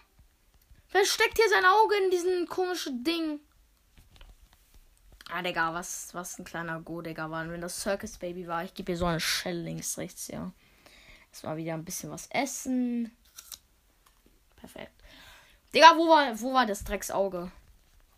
Wer 0.91 1.05
steckt 1.05 1.38
hier 1.38 1.50
sein 1.50 1.65
Auge 1.65 1.95
in 2.03 2.12
diesen 2.12 2.48
komischen 2.48 3.05
Ding? 3.05 3.39
Ah, 5.29 5.41
Digga, 5.41 5.74
was, 5.74 6.13
was 6.13 6.38
ein 6.38 6.43
kleiner 6.43 6.81
Go, 6.81 7.01
Digga 7.01 7.31
war. 7.31 7.43
Und 7.43 7.51
wenn 7.51 7.62
das 7.62 7.81
Circus 7.81 8.17
Baby 8.17 8.48
war, 8.48 8.65
ich 8.65 8.74
gebe 8.74 8.91
hier 8.91 8.98
so 8.98 9.05
eine 9.05 9.22
Shell 9.22 9.62
links, 9.62 9.98
rechts, 9.98 10.27
ja. 10.27 10.51
War 11.41 11.57
wieder 11.57 11.74
ein 11.74 11.86
bisschen 11.86 12.12
was 12.12 12.27
essen. 12.31 13.15
Perfekt. 14.57 14.93
Digga, 15.74 15.93
wo 15.95 16.07
war, 16.07 16.39
wo 16.41 16.53
war 16.53 16.65
das 16.65 16.84
Drecksauge? 16.84 17.51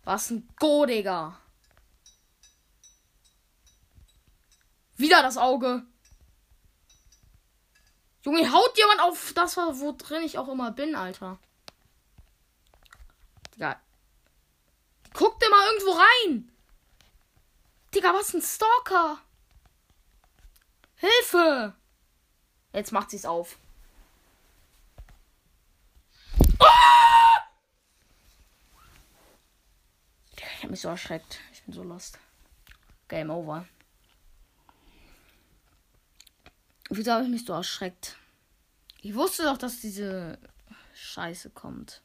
Was 0.08 0.30
ein 0.30 0.48
Go, 0.58 0.86
Digga. 0.86 1.38
Wieder 4.96 5.22
das 5.22 5.36
Auge. 5.36 5.82
Junge, 8.22 8.50
haut 8.50 8.78
jemand 8.78 9.02
auf 9.02 9.34
das, 9.34 9.58
wo 9.58 9.92
drin 9.92 10.22
ich 10.22 10.38
auch 10.38 10.48
immer 10.48 10.70
bin, 10.70 10.94
Alter. 10.94 11.38
Digga. 13.54 13.78
Guck 15.12 15.38
dir 15.40 15.50
mal 15.50 15.66
irgendwo 15.72 15.90
rein. 15.92 16.52
Digga, 17.94 18.14
was 18.14 18.32
ein 18.32 18.40
Stalker. 18.40 19.18
Hilfe. 20.94 21.74
Jetzt 22.72 22.92
macht 22.92 23.10
sie's 23.10 23.26
auf. 23.26 23.58
Ah! 26.60 27.17
Ich 30.68 30.70
hab 30.70 30.72
mich 30.72 30.80
so 30.82 30.88
erschreckt. 30.88 31.40
Ich 31.50 31.62
bin 31.62 31.72
so 31.72 31.82
lost. 31.82 32.18
Game 33.08 33.30
over. 33.30 33.66
Wieso 36.90 37.12
habe 37.12 37.24
ich 37.24 37.30
mich 37.30 37.46
so 37.46 37.54
erschreckt? 37.54 38.18
Ich 39.00 39.14
wusste 39.14 39.44
doch, 39.44 39.56
dass 39.56 39.80
diese 39.80 40.38
Scheiße 40.92 41.48
kommt. 41.48 42.02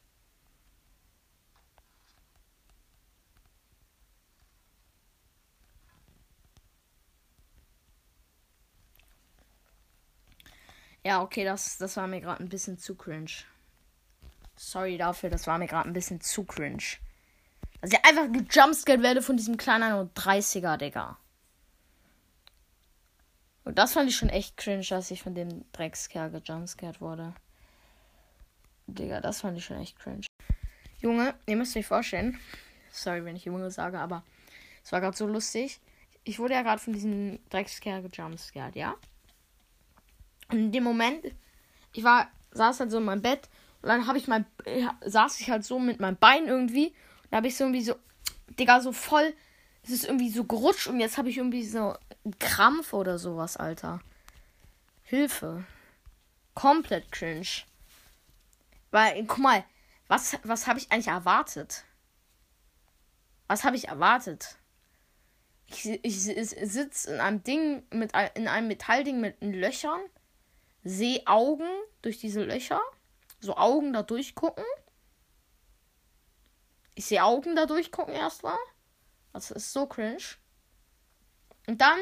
Ja, 11.02 11.20
okay, 11.20 11.44
das, 11.44 11.76
das 11.76 11.98
war 11.98 12.06
mir 12.06 12.22
gerade 12.22 12.42
ein 12.42 12.48
bisschen 12.48 12.78
zu 12.78 12.94
cringe. 12.94 13.44
Sorry 14.56 14.96
dafür, 14.96 15.28
das 15.28 15.46
war 15.46 15.58
mir 15.58 15.66
gerade 15.66 15.90
ein 15.90 15.92
bisschen 15.92 16.22
zu 16.22 16.44
cringe. 16.44 17.03
Dass 17.84 17.92
ich 17.92 18.02
einfach 18.02 18.32
gejumpscared 18.32 19.02
werde 19.02 19.20
von 19.20 19.36
diesem 19.36 19.58
kleinen 19.58 20.08
30er, 20.14 20.78
Digga. 20.78 21.18
Und 23.64 23.78
das 23.78 23.92
fand 23.92 24.08
ich 24.08 24.16
schon 24.16 24.30
echt 24.30 24.56
cringe, 24.56 24.86
dass 24.88 25.10
ich 25.10 25.22
von 25.22 25.34
dem 25.34 25.70
Dreckskerl 25.72 26.30
gejumpscared 26.30 27.02
wurde. 27.02 27.34
Digga, 28.86 29.20
das 29.20 29.42
fand 29.42 29.58
ich 29.58 29.66
schon 29.66 29.76
echt 29.76 29.98
cringe. 29.98 30.24
Junge, 31.02 31.34
ihr 31.44 31.56
müsst 31.56 31.76
euch 31.76 31.86
vorstellen. 31.86 32.40
Sorry, 32.90 33.22
wenn 33.22 33.36
ich 33.36 33.44
Junge 33.44 33.70
sage, 33.70 34.00
aber 34.00 34.22
es 34.82 34.90
war 34.90 35.02
gerade 35.02 35.18
so 35.18 35.26
lustig. 35.26 35.78
Ich 36.22 36.38
wurde 36.38 36.54
ja 36.54 36.62
gerade 36.62 36.80
von 36.80 36.94
diesem 36.94 37.38
Dreckskerl 37.50 38.00
gejumpscared, 38.00 38.76
ja? 38.76 38.94
Und 40.50 40.58
in 40.58 40.72
dem 40.72 40.84
Moment, 40.84 41.22
ich 41.92 42.02
war, 42.02 42.30
saß 42.52 42.80
halt 42.80 42.90
so 42.90 42.96
in 42.96 43.04
meinem 43.04 43.20
Bett 43.20 43.50
und 43.82 43.90
dann 43.90 44.06
habe 44.06 44.16
ich 44.16 44.26
mein, 44.26 44.46
saß 45.04 45.38
ich 45.40 45.50
halt 45.50 45.66
so 45.66 45.78
mit 45.78 46.00
meinem 46.00 46.16
Bein 46.16 46.46
irgendwie. 46.46 46.94
Da 47.30 47.38
habe 47.38 47.48
ich 47.48 47.56
so 47.56 47.64
irgendwie 47.64 47.82
so, 47.82 47.96
Digga, 48.58 48.80
so 48.80 48.92
voll, 48.92 49.34
es 49.82 49.90
ist 49.90 50.04
irgendwie 50.04 50.30
so 50.30 50.44
gerutscht 50.44 50.86
und 50.86 51.00
jetzt 51.00 51.18
habe 51.18 51.28
ich 51.28 51.36
irgendwie 51.36 51.64
so 51.64 51.96
einen 52.24 52.38
Krampf 52.38 52.92
oder 52.92 53.18
sowas, 53.18 53.56
Alter. 53.56 54.00
Hilfe. 55.02 55.64
Komplett 56.54 57.10
cringe. 57.12 57.64
Weil, 58.90 59.24
guck 59.26 59.38
mal, 59.38 59.64
was, 60.08 60.38
was 60.44 60.66
habe 60.66 60.78
ich 60.78 60.90
eigentlich 60.92 61.08
erwartet? 61.08 61.84
Was 63.46 63.64
habe 63.64 63.76
ich 63.76 63.88
erwartet? 63.88 64.56
Ich, 65.66 65.86
ich, 65.86 66.02
ich 66.02 66.20
sitze 66.28 67.12
in 67.12 67.20
einem 67.20 67.42
Ding, 67.42 67.82
mit, 67.90 68.12
in 68.34 68.48
einem 68.48 68.68
Metallding 68.68 69.20
mit 69.20 69.36
Löchern 69.40 70.00
sehe 70.84 71.26
Augen 71.26 71.68
durch 72.02 72.18
diese 72.18 72.44
Löcher. 72.44 72.80
So 73.40 73.56
Augen 73.56 73.92
da 73.92 74.02
durchgucken. 74.02 74.64
Ich 76.94 77.06
sehe 77.06 77.24
Augen 77.24 77.56
da 77.56 77.66
durchgucken 77.66 78.14
erstmal. 78.14 78.58
Das 79.32 79.50
ist 79.50 79.72
so 79.72 79.86
cringe. 79.86 80.22
Und 81.66 81.80
dann 81.80 81.98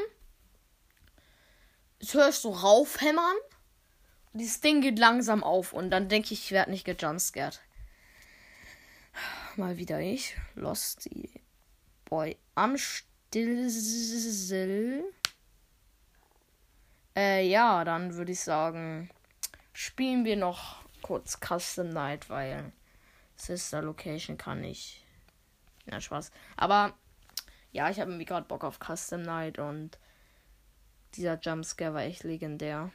höre 2.11 2.29
ich 2.29 2.37
so 2.37 2.51
raufhämmern. 2.51 3.37
Und 4.33 4.41
dieses 4.41 4.61
Ding 4.61 4.81
geht 4.81 4.99
langsam 4.99 5.45
auf. 5.45 5.73
Und 5.73 5.91
dann 5.91 6.09
denke 6.09 6.35
ich, 6.35 6.45
ich 6.45 6.53
werde 6.53 6.71
nicht 6.71 6.85
gejumpscared. 6.85 7.61
Mal 9.57 9.77
wieder 9.79 10.01
ich. 10.01 10.37
Lost 10.55 11.09
Boy 12.05 12.37
am 12.55 12.77
Stillsill. 12.77 13.83
Äh, 17.15 17.47
ja, 17.47 17.85
dann 17.85 18.15
würde 18.15 18.33
ich 18.33 18.41
sagen, 18.41 19.11
spielen 19.73 20.25
wir 20.25 20.37
noch 20.37 20.83
kurz 21.03 21.39
Custom 21.41 21.91
Night, 21.91 22.31
weil 22.31 22.73
Sister 23.43 23.83
Location 23.83 24.39
kann 24.39 24.63
ich. 24.63 25.05
Na, 25.87 26.01
Spaß. 26.01 26.31
Aber 26.57 26.95
ja, 27.73 27.91
ich 27.91 27.99
habe 27.99 28.13
irgendwie 28.13 28.25
gerade 28.25 28.47
Bock 28.47 28.63
auf 28.63 28.79
Custom 28.79 29.23
Night 29.23 29.59
und 29.59 29.99
dieser 31.15 31.41
Jumpscare 31.41 31.93
war 31.93 32.03
echt 32.03 32.23
legendär. 32.23 32.93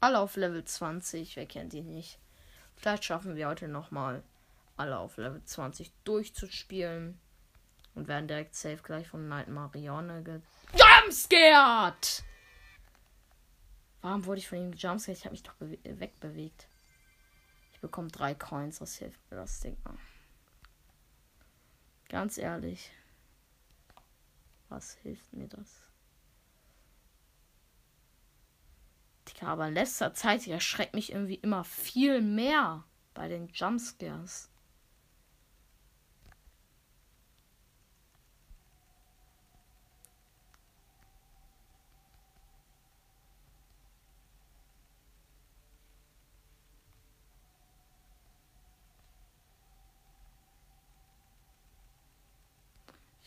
Alle 0.00 0.18
auf 0.18 0.34
Level 0.36 0.64
20, 0.64 1.36
wer 1.36 1.46
kennt 1.46 1.72
die 1.72 1.82
nicht? 1.82 2.18
Vielleicht 2.74 3.04
schaffen 3.04 3.36
wir 3.36 3.46
heute 3.48 3.68
nochmal 3.68 4.24
alle 4.76 4.98
auf 4.98 5.18
Level 5.18 5.44
20 5.44 5.92
durchzuspielen. 6.02 7.20
Und 7.94 8.08
werden 8.08 8.26
direkt 8.26 8.56
safe 8.56 8.82
gleich 8.82 9.06
von 9.06 9.28
Night 9.28 9.46
Marione 9.46 10.24
gejumpscared! 10.24 12.24
Warum 14.02 14.26
wurde 14.26 14.40
ich 14.40 14.48
von 14.48 14.58
ihm 14.58 14.72
gejumpscared? 14.72 15.16
Ich 15.16 15.24
habe 15.24 15.32
mich 15.32 15.44
doch 15.44 15.54
wegbewegt. 15.60 16.66
Bekomme 17.84 18.08
drei 18.08 18.34
Coins. 18.34 18.80
Was 18.80 18.96
hilft 18.96 19.20
mir 19.30 19.36
das 19.36 19.60
Ding? 19.60 19.76
Ganz 22.08 22.38
ehrlich. 22.38 22.90
Was 24.70 24.94
hilft 24.94 25.30
mir 25.34 25.48
das? 25.48 25.82
Digga, 29.28 29.48
aber 29.48 29.68
in 29.68 29.74
letzter 29.74 30.14
Zeit 30.14 30.46
erschreckt 30.46 30.94
mich 30.94 31.12
irgendwie 31.12 31.34
immer 31.34 31.62
viel 31.62 32.22
mehr 32.22 32.84
bei 33.12 33.28
den 33.28 33.48
Jumpscares. 33.48 34.48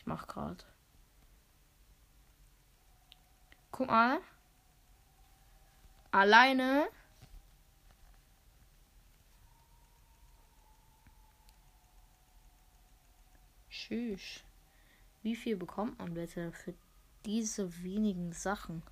Mach 0.08 0.26
grad. 0.26 0.66
Guck 3.70 3.86
mal. 3.86 4.20
Alleine. 6.10 6.88
Tschüss. 13.68 14.42
Wie 15.22 15.36
viel 15.36 15.56
bekommt 15.56 15.98
man 15.98 16.14
bitte 16.14 16.52
für 16.52 16.74
diese 17.24 17.82
wenigen 17.82 18.32
Sachen? 18.32 18.82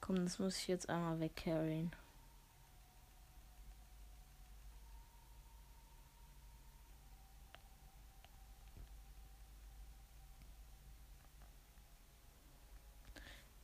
Komm, 0.00 0.16
das 0.16 0.38
muss 0.38 0.58
ich 0.58 0.68
jetzt 0.68 0.88
einmal 0.88 1.20
wegcarryen. 1.20 1.92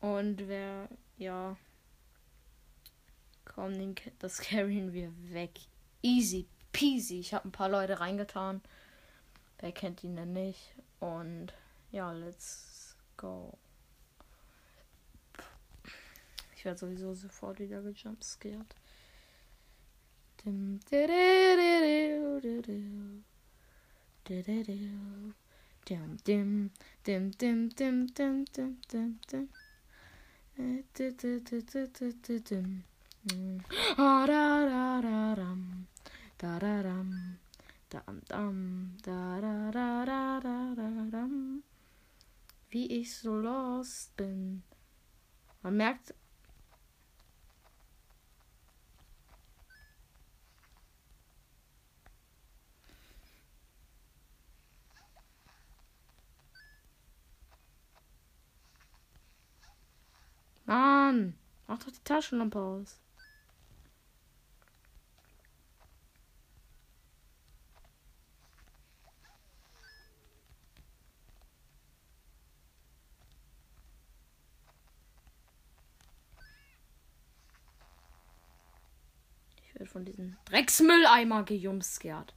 Und 0.00 0.48
wer, 0.48 0.88
ja. 1.16 1.56
Komm, 3.44 3.74
den, 3.74 3.94
das 4.18 4.38
carryen 4.38 4.92
wir 4.92 5.12
weg. 5.32 5.58
Easy 6.02 6.46
peasy. 6.72 7.18
Ich 7.18 7.34
habe 7.34 7.48
ein 7.48 7.52
paar 7.52 7.68
Leute 7.68 8.00
reingetan. 8.00 8.60
Wer 9.58 9.72
kennt 9.72 10.04
ihn 10.04 10.16
denn 10.16 10.32
nicht? 10.32 10.74
Und 11.00 11.52
ja, 11.90 12.12
let's 12.12 12.96
go. 13.16 13.58
Ich 16.54 16.64
werde 16.64 16.78
sowieso 16.78 17.14
sofort 17.14 17.58
wieder 17.58 17.82
gejumpscared. 17.82 18.74
Dim, 20.44 20.80
dim, 20.90 21.60
dim, 25.86 26.20
dim, 26.26 26.70
dim, 27.04 27.30
dim, 27.34 28.08
dim, 28.14 28.46
dim, 28.46 28.46
dim, 28.90 29.20
dim. 29.30 29.48
Wie 42.70 42.86
ich 43.00 43.16
so 43.16 43.36
lost 43.36 44.16
bin. 44.16 44.62
Man 45.62 45.76
merkt. 45.76 46.14
Mann, 60.68 61.34
mach 61.66 61.78
doch 61.78 61.90
die 61.90 62.04
Taschenlampe 62.04 62.58
aus. 62.60 63.00
Ich 79.64 79.74
werde 79.74 79.86
von 79.86 80.04
diesem 80.04 80.36
Drecksmülleimer 80.44 81.44
gejumsgert. 81.44 82.34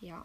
Ja. 0.00 0.24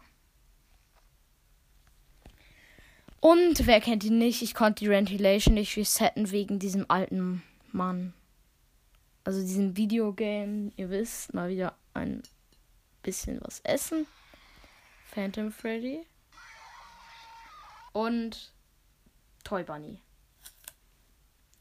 Und 3.26 3.66
wer 3.66 3.82
kennt 3.82 4.04
ihn 4.04 4.20
nicht? 4.20 4.44
Ich 4.44 4.54
konnte 4.54 4.84
die 4.84 4.90
Ventilation 4.92 5.56
nicht 5.56 5.76
resetten 5.78 6.30
wegen 6.30 6.60
diesem 6.60 6.86
alten 6.92 7.42
Mann. 7.72 8.14
Also 9.24 9.42
diesem 9.42 9.76
Videogame, 9.76 10.72
ihr 10.76 10.92
wisst, 10.92 11.34
mal 11.34 11.50
wieder 11.50 11.76
ein 11.96 12.22
bisschen 13.02 13.42
was 13.42 13.62
essen. 13.62 14.06
Phantom 15.08 15.52
Freddy. 15.52 16.06
Und 17.94 18.54
Toy 19.44 19.64
Bunny. 19.64 20.00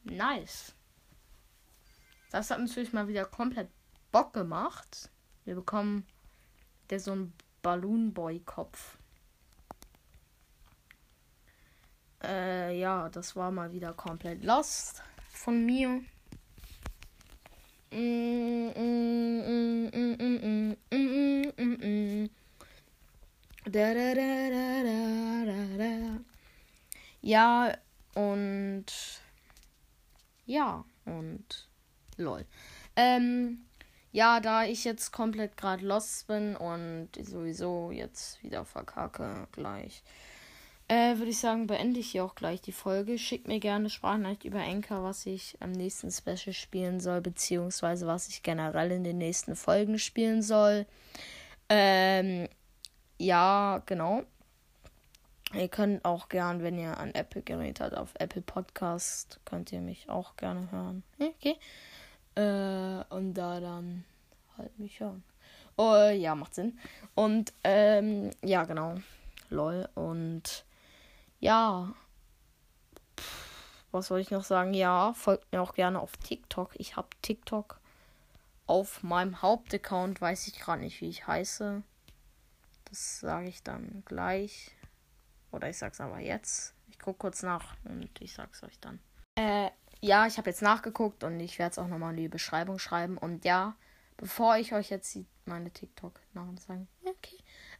Nice. 0.02 0.74
Das 2.30 2.50
hat 2.50 2.58
natürlich 2.58 2.92
mal 2.92 3.08
wieder 3.08 3.24
komplett 3.24 3.70
Bock 4.12 4.34
gemacht. 4.34 5.08
Wir 5.46 5.54
bekommen 5.54 6.06
der 6.90 7.00
so 7.00 7.12
ein 7.12 7.32
Balloon 7.62 8.12
Boy 8.12 8.40
Kopf. 8.40 8.98
Äh, 12.28 12.78
ja, 12.78 13.08
das 13.10 13.36
war 13.36 13.50
mal 13.50 13.72
wieder 13.72 13.92
komplett 13.92 14.44
lost 14.44 15.02
von 15.28 15.64
mir. 15.64 16.02
Ja, 27.22 27.74
und 28.14 28.86
ja, 30.46 30.84
und 31.04 31.68
lol. 32.16 32.44
Ähm, 32.96 33.64
ja, 34.12 34.40
da 34.40 34.64
ich 34.64 34.84
jetzt 34.84 35.10
komplett 35.10 35.56
gerade 35.56 35.84
lost 35.84 36.26
bin 36.26 36.54
und 36.56 37.08
sowieso 37.20 37.90
jetzt 37.90 38.42
wieder 38.42 38.64
verkacke 38.64 39.48
gleich, 39.52 40.02
äh, 40.88 41.16
würde 41.16 41.30
ich 41.30 41.38
sagen, 41.38 41.66
beende 41.66 42.00
ich 42.00 42.10
hier 42.10 42.24
auch 42.24 42.34
gleich 42.34 42.60
die 42.60 42.72
Folge. 42.72 43.18
Schickt 43.18 43.48
mir 43.48 43.60
gerne 43.60 43.88
Sprachnachricht 43.88 44.44
über 44.44 44.60
Enker, 44.60 45.02
was 45.02 45.24
ich 45.26 45.56
am 45.60 45.72
nächsten 45.72 46.10
Special 46.10 46.52
spielen 46.52 47.00
soll, 47.00 47.20
beziehungsweise 47.20 48.06
was 48.06 48.28
ich 48.28 48.42
generell 48.42 48.90
in 48.90 49.04
den 49.04 49.18
nächsten 49.18 49.56
Folgen 49.56 49.98
spielen 49.98 50.42
soll. 50.42 50.86
Ähm, 51.68 52.48
ja, 53.18 53.82
genau. 53.86 54.24
Ihr 55.54 55.68
könnt 55.68 56.04
auch 56.04 56.28
gern, 56.28 56.62
wenn 56.62 56.78
ihr 56.78 56.98
an 56.98 57.14
Apple 57.14 57.42
Gerät 57.42 57.80
habt, 57.80 57.96
auf 57.96 58.10
Apple 58.18 58.42
Podcast, 58.42 59.38
könnt 59.44 59.72
ihr 59.72 59.80
mich 59.80 60.10
auch 60.10 60.36
gerne 60.36 60.70
hören. 60.70 61.02
Okay. 61.18 61.56
Äh, 62.34 63.04
und 63.14 63.34
da 63.34 63.60
dann 63.60 64.04
halt 64.58 64.76
mich 64.78 65.00
hören. 65.00 65.22
Oh, 65.76 66.08
ja, 66.08 66.34
macht 66.34 66.54
Sinn. 66.54 66.78
Und, 67.14 67.52
ähm, 67.62 68.30
ja, 68.42 68.64
genau. 68.64 68.96
Lol. 69.50 69.88
Und 69.94 70.64
ja. 71.44 71.94
was 73.92 74.06
soll 74.06 74.20
ich 74.20 74.30
noch 74.30 74.44
sagen? 74.44 74.72
Ja, 74.72 75.12
folgt 75.12 75.52
mir 75.52 75.60
auch 75.60 75.74
gerne 75.74 76.00
auf 76.00 76.16
TikTok. 76.16 76.70
Ich 76.76 76.96
habe 76.96 77.08
TikTok 77.20 77.80
auf 78.66 79.02
meinem 79.02 79.42
Hauptaccount. 79.42 80.20
Weiß 80.20 80.48
ich 80.48 80.58
gerade 80.58 80.82
nicht, 80.82 81.00
wie 81.02 81.08
ich 81.08 81.26
heiße. 81.26 81.82
Das 82.86 83.20
sage 83.20 83.48
ich 83.48 83.62
dann 83.62 84.02
gleich. 84.06 84.74
Oder 85.52 85.68
ich 85.68 85.76
sag's 85.76 86.00
aber 86.00 86.18
jetzt. 86.18 86.74
Ich 86.88 86.98
gucke 86.98 87.18
kurz 87.18 87.42
nach 87.42 87.76
und 87.84 88.10
ich 88.20 88.32
sag's 88.32 88.62
euch 88.62 88.80
dann. 88.80 88.98
Äh, 89.36 89.70
ja, 90.00 90.26
ich 90.26 90.38
habe 90.38 90.48
jetzt 90.48 90.62
nachgeguckt 90.62 91.24
und 91.24 91.38
ich 91.40 91.58
werde 91.58 91.72
es 91.72 91.78
auch 91.78 91.88
nochmal 91.88 92.12
in 92.12 92.22
die 92.22 92.28
Beschreibung 92.28 92.78
schreiben. 92.78 93.18
Und 93.18 93.44
ja, 93.44 93.76
bevor 94.16 94.56
ich 94.56 94.72
euch 94.72 94.88
jetzt 94.88 95.18
meine 95.44 95.70
TikTok-Namen 95.70 96.58
okay, 96.58 96.86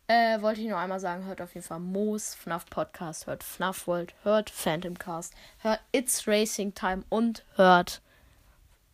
äh, 0.06 0.40
wollte 0.42 0.60
ich 0.60 0.68
nur 0.68 0.78
einmal 0.78 1.00
sagen, 1.00 1.24
hört 1.24 1.40
auf 1.40 1.54
jeden 1.54 1.66
Fall 1.66 1.80
Moos 1.80 2.34
FNAF 2.34 2.66
Podcast, 2.66 3.26
hört 3.26 3.42
FNAF 3.42 3.86
World, 3.86 4.14
hört 4.22 4.50
Phantom 4.50 4.98
Cast, 4.98 5.34
hört 5.58 5.80
It's 5.92 6.26
Racing 6.28 6.74
Time 6.74 7.04
und 7.08 7.44
hört 7.56 8.02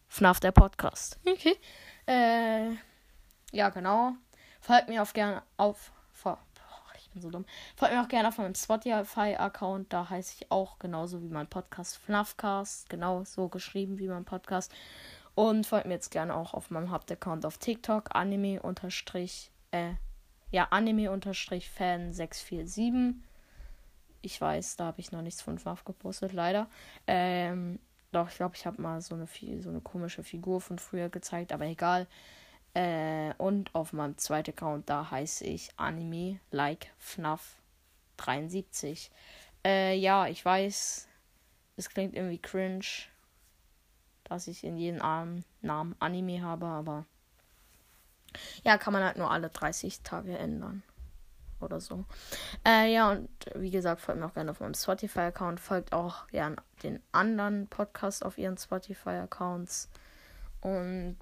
FNAF 0.09 0.41
der 0.41 0.53
Podcast. 0.53 1.19
Okay. 1.27 1.57
Äh, 2.07 2.73
ja, 3.53 3.69
genau. 3.71 4.13
Folgt 4.61 4.89
mir 4.89 5.03
auf 5.03 5.13
gerne 5.13 5.43
auf. 5.57 5.93
Boah, 6.23 6.39
ich 6.97 7.11
bin 7.11 7.23
so 7.23 7.31
dumm. 7.31 7.45
Folgt 7.77 7.95
mir 7.95 8.03
auch 8.03 8.09
gerne 8.09 8.29
auf 8.29 8.39
meinem 8.39 8.55
Spotify-Account. 8.55 9.93
Da 9.93 10.11
heiße 10.11 10.35
ich 10.39 10.51
auch 10.51 10.79
genauso 10.79 11.23
wie 11.23 11.29
mein 11.29 11.47
Podcast 11.47 11.97
FNAFcast. 11.99 12.91
Genau 12.91 13.25
so 13.25 13.49
geschrieben 13.49 13.99
wie 13.99 14.09
mein 14.09 14.25
Podcast. 14.25 14.73
Und 15.35 15.67
folgt 15.67 15.87
mir 15.87 15.95
jetzt 15.95 16.11
gerne 16.11 16.35
auch 16.35 16.55
auf 16.55 16.71
meinem 16.71 16.91
Hauptaccount 16.91 17.47
auf 17.47 17.59
TikTok. 17.59 18.15
Anime 18.15 18.61
unterstrich. 18.61 19.51
Äh, 19.71 19.95
ja, 20.51 20.69
Anime-Fan647. 20.71 23.15
Ich 24.23 24.41
weiß, 24.41 24.77
da 24.77 24.87
habe 24.87 25.01
ich 25.01 25.13
noch 25.13 25.23
nichts 25.23 25.43
von 25.43 25.59
FNAF 25.59 25.85
gepostet, 25.85 26.33
leider. 26.33 26.69
Ähm, 27.07 27.79
doch, 28.13 28.29
ich 28.29 28.37
glaube, 28.37 28.57
ich 28.57 28.67
habe 28.67 28.83
mal 28.83 29.01
so 29.01 29.15
eine, 29.15 29.27
so 29.61 29.71
eine 29.71 29.81
komische 29.81 30.23
Figur 30.23 30.61
von 30.61 30.79
früher 30.79 31.09
gezeigt, 31.09 31.53
aber 31.53 31.67
egal. 31.67 32.07
Äh, 32.75 33.33
und 33.39 33.75
auf 33.75 33.93
meinem 33.93 34.19
zweiten 34.19 34.51
Account, 34.51 34.91
da 34.91 35.11
heiße 35.11 35.45
ich 35.45 35.71
Anime 35.77 36.39
Like 36.51 36.93
FNAF 36.99 37.57
73. 38.19 39.11
Äh, 39.65 39.97
ja, 39.97 40.27
ich 40.27 40.45
weiß, 40.45 41.09
es 41.77 41.89
klingt 41.89 42.15
irgendwie 42.15 42.39
cringe, 42.39 42.85
dass 44.25 44.49
ich 44.49 44.65
in 44.65 44.77
jedem 44.77 44.99
Namen 45.63 45.97
Anime 45.99 46.43
habe, 46.43 46.67
aber 46.67 47.07
ja, 48.65 48.79
kann 48.79 48.93
man 48.93 49.05
halt 49.05 49.17
nur 49.17 49.31
alle 49.31 49.49
30 49.49 50.03
Tage 50.03 50.37
ändern. 50.37 50.83
Oder 51.61 51.81
so. 51.81 52.07
Äh, 52.67 52.91
ja, 52.93 53.11
und 53.11 53.29
wie 53.55 53.71
gesagt, 53.71 54.01
folgt 54.01 54.21
mir 54.21 54.27
auch 54.27 54.35
gerne 54.35 54.51
auf 54.51 54.61
meinem 54.61 54.75
Spotify-Account. 54.75 55.61
Folgt 55.61 55.93
auch 55.93 56.27
gerne 56.29 56.57
den 56.83 57.03
anderen 57.13 57.67
Podcasts 57.67 58.23
auf 58.23 58.39
ihren 58.39 58.57
Spotify-Accounts. 58.57 59.91
Und 60.63 61.19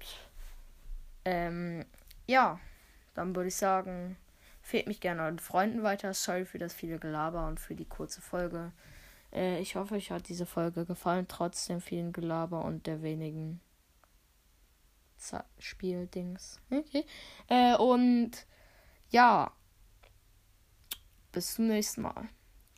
ähm, 1.25 1.85
ja, 2.25 2.59
dann 3.15 3.35
würde 3.35 3.49
ich 3.49 3.55
sagen, 3.57 4.15
fehlt 4.61 4.87
mich 4.87 5.01
gerne 5.01 5.23
euren 5.23 5.39
Freunden 5.39 5.83
weiter. 5.83 6.13
Sorry 6.13 6.45
für 6.45 6.57
das 6.57 6.73
viele 6.73 6.99
Gelaber 6.99 7.47
und 7.47 7.59
für 7.59 7.75
die 7.75 7.85
kurze 7.85 8.21
Folge. 8.21 8.71
Äh, 9.33 9.59
ich 9.59 9.75
hoffe, 9.75 9.95
euch 9.95 10.11
hat 10.11 10.29
diese 10.29 10.45
Folge 10.45 10.85
gefallen, 10.85 11.27
trotz 11.27 11.67
dem 11.67 11.81
vielen 11.81 12.13
Gelaber 12.13 12.63
und 12.63 12.87
der 12.87 13.01
wenigen 13.01 13.59
Z 15.19 15.43
Spieldings. 15.59 16.59
Okay. 16.71 17.05
Äh, 17.47 17.75
und 17.75 18.31
ja, 19.09 19.51
bis 21.31 21.55
zum 21.55 21.67
nächsten 21.67 22.01
Mal. 22.01 22.29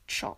Ciao. 0.07 0.37